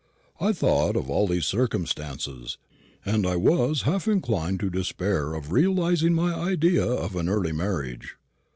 [0.39, 2.57] I thought of all these circumstances,
[3.05, 8.17] and I was half inclined to despair of realising my idea of an early marriage.